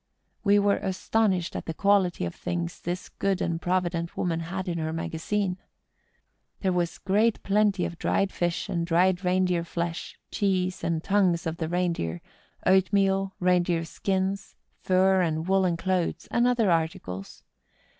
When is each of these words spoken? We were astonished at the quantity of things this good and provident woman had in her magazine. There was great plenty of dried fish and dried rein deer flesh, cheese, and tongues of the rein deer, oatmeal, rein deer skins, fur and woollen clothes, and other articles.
We 0.43 0.57
were 0.57 0.77
astonished 0.77 1.55
at 1.55 1.65
the 1.67 1.75
quantity 1.75 2.25
of 2.25 2.33
things 2.33 2.79
this 2.81 3.07
good 3.07 3.39
and 3.39 3.61
provident 3.61 4.17
woman 4.17 4.39
had 4.39 4.67
in 4.67 4.79
her 4.79 4.91
magazine. 4.91 5.59
There 6.61 6.73
was 6.73 6.97
great 6.97 7.43
plenty 7.43 7.85
of 7.85 7.99
dried 7.99 8.31
fish 8.31 8.67
and 8.67 8.83
dried 8.83 9.23
rein 9.23 9.45
deer 9.45 9.63
flesh, 9.63 10.17
cheese, 10.31 10.83
and 10.83 11.03
tongues 11.03 11.45
of 11.45 11.57
the 11.57 11.69
rein 11.69 11.93
deer, 11.93 12.19
oatmeal, 12.65 13.35
rein 13.39 13.61
deer 13.61 13.85
skins, 13.85 14.55
fur 14.81 15.21
and 15.21 15.47
woollen 15.47 15.77
clothes, 15.77 16.27
and 16.31 16.47
other 16.47 16.71
articles. 16.71 17.43